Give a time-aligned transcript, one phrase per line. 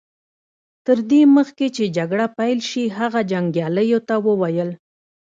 [0.85, 4.69] تر دې مخکې چې جګړه پيل شي هغه جنګياليو ته وويل.